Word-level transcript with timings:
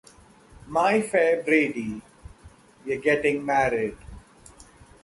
My 0.65 0.99
Fair 0.99 1.43
Brady: 1.43 2.01
We're 2.83 2.99
Getting 2.99 3.45
Married! 3.45 3.97